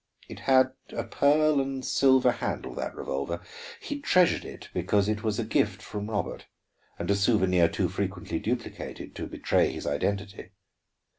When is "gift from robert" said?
5.45-6.47